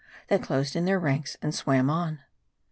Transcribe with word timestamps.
They 0.29 0.39
closed 0.39 0.75
in 0.75 0.85
their 0.85 0.99
ranks 0.99 1.37
and 1.43 1.53
swam 1.53 1.91
on. 1.91 2.21